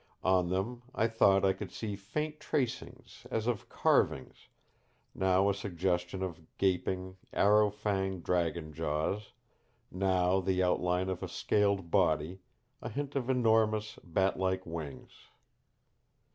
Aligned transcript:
On 0.23 0.49
them 0.49 0.81
I 0.95 1.05
thought 1.07 1.45
I 1.45 1.53
could 1.53 1.71
see 1.71 1.95
faint 1.95 2.39
tracings 2.39 3.27
as 3.29 3.45
of 3.45 3.69
carvings 3.69 4.47
now 5.13 5.47
a 5.47 5.53
suggestion 5.53 6.23
of 6.23 6.39
gaping, 6.57 7.17
arrow 7.31 7.69
fanged 7.69 8.23
dragon 8.23 8.73
jaws, 8.73 9.33
now 9.91 10.39
the 10.39 10.63
outline 10.63 11.07
of 11.07 11.21
a 11.21 11.27
scaled 11.27 11.91
body, 11.91 12.39
a 12.81 12.89
hint 12.89 13.15
of 13.15 13.29
enormous, 13.29 13.99
batlike 14.03 14.65
wings. 14.65 15.11